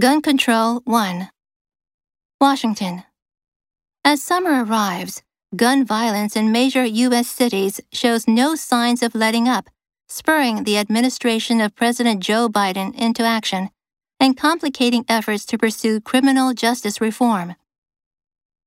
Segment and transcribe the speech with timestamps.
[0.00, 1.30] Gun Control 1.
[2.40, 3.04] Washington.
[4.04, 5.22] As summer arrives,
[5.54, 7.28] gun violence in major U.S.
[7.28, 9.70] cities shows no signs of letting up,
[10.08, 13.70] spurring the administration of President Joe Biden into action
[14.18, 17.54] and complicating efforts to pursue criminal justice reform.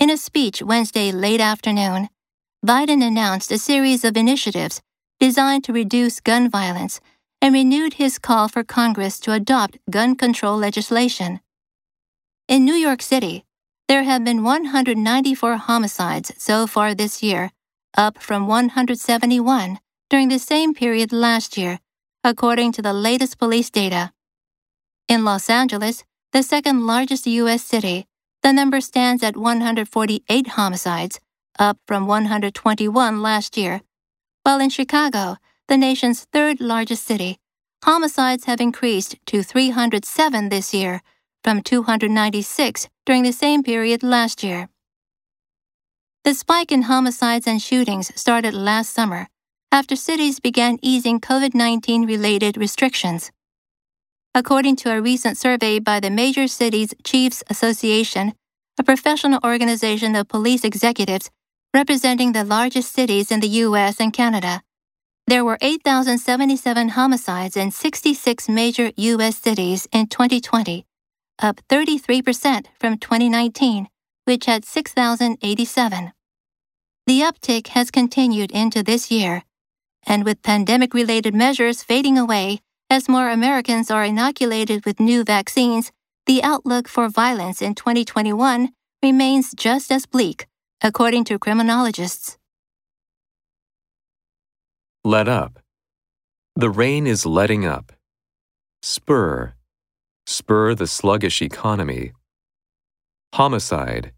[0.00, 2.08] In a speech Wednesday late afternoon,
[2.66, 4.82] Biden announced a series of initiatives
[5.20, 7.00] designed to reduce gun violence
[7.42, 11.40] and renewed his call for Congress to adopt gun control legislation.
[12.46, 13.44] In New York City,
[13.88, 17.50] there have been 194 homicides so far this year,
[17.98, 21.80] up from 171 during the same period last year,
[22.22, 24.12] according to the latest police data.
[25.08, 27.64] In Los Angeles, the second largest U.S.
[27.64, 28.06] city,
[28.42, 31.18] the number stands at 148 homicides,
[31.58, 33.82] up from 121 last year,
[34.44, 35.36] while in Chicago,
[35.72, 37.38] the nation's third largest city,
[37.82, 41.00] homicides have increased to 307 this year
[41.42, 44.68] from 296 during the same period last year.
[46.24, 49.28] The spike in homicides and shootings started last summer
[49.72, 53.32] after cities began easing COVID 19 related restrictions.
[54.34, 58.34] According to a recent survey by the Major Cities Chiefs Association,
[58.78, 61.30] a professional organization of police executives
[61.72, 63.98] representing the largest cities in the U.S.
[64.00, 64.60] and Canada,
[65.32, 69.38] there were 8,077 homicides in 66 major U.S.
[69.38, 70.84] cities in 2020,
[71.38, 73.88] up 33% from 2019,
[74.26, 76.12] which had 6,087.
[77.06, 79.44] The uptick has continued into this year,
[80.06, 82.60] and with pandemic related measures fading away
[82.90, 85.92] as more Americans are inoculated with new vaccines,
[86.26, 88.68] the outlook for violence in 2021
[89.02, 90.46] remains just as bleak,
[90.82, 92.36] according to criminologists.
[95.04, 95.58] Let up.
[96.54, 97.92] The rain is letting up.
[98.82, 99.54] Spur
[100.26, 102.12] spur the sluggish economy.
[103.34, 104.12] Homicide.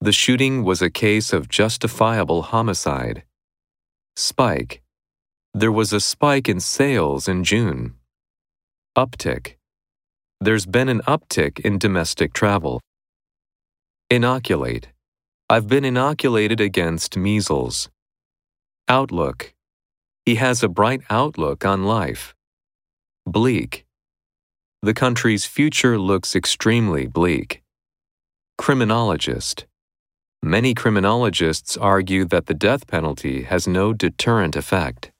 [0.00, 3.24] The shooting was a case of justifiable homicide.
[4.16, 4.82] Spike.
[5.54, 7.94] There was a spike in sales in June.
[8.96, 9.56] Uptick.
[10.40, 12.80] There's been an uptick in domestic travel.
[14.10, 14.88] Inoculate.
[15.48, 17.88] I've been inoculated against measles.
[18.88, 19.54] Outlook.
[20.26, 22.34] He has a bright outlook on life.
[23.26, 23.86] Bleak.
[24.82, 27.62] The country's future looks extremely bleak.
[28.58, 29.66] Criminologist.
[30.42, 35.11] Many criminologists argue that the death penalty has no deterrent effect.